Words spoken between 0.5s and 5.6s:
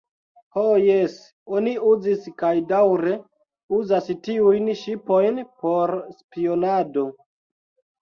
Ho jes, oni uzis kaj daŭre uzas tiujn ŝipojn